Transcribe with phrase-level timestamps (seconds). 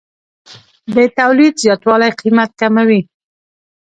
[0.95, 3.01] د تولید زیاتوالی قیمت کموي.